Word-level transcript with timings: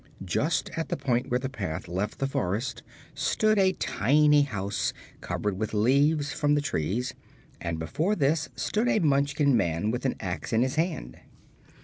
Just 0.25 0.71
at 0.75 0.89
the 0.89 0.97
point 0.97 1.29
where 1.29 1.39
the 1.39 1.47
path 1.47 1.87
left 1.87 2.17
the 2.17 2.25
forest 2.25 2.81
stood 3.13 3.59
a 3.59 3.73
tiny 3.73 4.41
house 4.41 4.93
covered 5.19 5.59
with 5.59 5.75
leaves 5.75 6.31
from 6.31 6.55
the 6.55 6.59
trees, 6.59 7.13
and 7.61 7.77
before 7.77 8.15
this 8.15 8.49
stood 8.55 8.87
a 8.87 8.97
Munchkin 8.97 9.55
man 9.55 9.91
with 9.91 10.03
an 10.07 10.15
axe 10.19 10.53
in 10.53 10.63
his 10.63 10.73
hand. 10.73 11.17